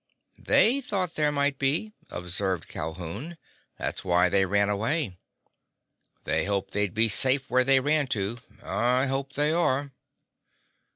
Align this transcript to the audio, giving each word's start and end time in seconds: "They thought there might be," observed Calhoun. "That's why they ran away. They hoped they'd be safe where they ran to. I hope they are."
"They 0.39 0.81
thought 0.81 1.13
there 1.13 1.31
might 1.31 1.59
be," 1.59 1.93
observed 2.09 2.67
Calhoun. 2.67 3.37
"That's 3.77 4.03
why 4.03 4.29
they 4.29 4.45
ran 4.47 4.67
away. 4.67 5.19
They 6.23 6.45
hoped 6.45 6.71
they'd 6.73 6.95
be 6.95 7.07
safe 7.07 7.47
where 7.51 7.63
they 7.63 7.79
ran 7.79 8.07
to. 8.07 8.39
I 8.63 9.05
hope 9.05 9.33
they 9.33 9.51
are." 9.51 9.91